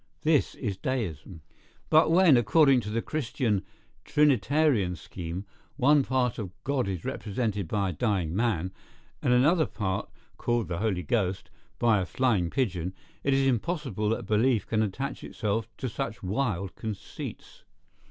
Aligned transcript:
This 0.23 0.55
is 0.55 0.77
deism. 0.77 1.41
But 1.91 2.09
when, 2.09 2.35
according 2.35 2.79
to 2.81 2.89
the 2.89 3.03
Christian 3.03 3.63
Trinitarian 4.03 4.95
scheme, 4.95 5.45
one 5.75 6.03
part 6.03 6.39
of 6.39 6.49
God 6.63 6.87
is 6.87 7.05
represented 7.05 7.67
by 7.67 7.89
a 7.89 7.93
dying 7.93 8.35
man, 8.35 8.71
and 9.21 9.31
another 9.31 9.67
part, 9.67 10.09
called 10.37 10.69
the 10.69 10.79
Holy 10.79 11.03
Ghost, 11.03 11.51
by 11.77 11.99
a 12.01 12.07
flying 12.07 12.49
pigeon, 12.49 12.95
it 13.23 13.35
is 13.35 13.45
impossible 13.45 14.09
that 14.09 14.25
belief 14.25 14.65
can 14.65 14.81
attach 14.81 15.23
itself 15.23 15.69
to 15.77 15.87
such 15.87 16.23
wild 16.23 16.73
conceits. 16.75 17.63